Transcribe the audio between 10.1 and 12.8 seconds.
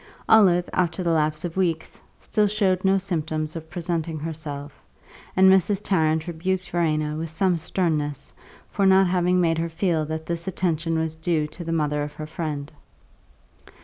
this attention was due to the mother of her friend.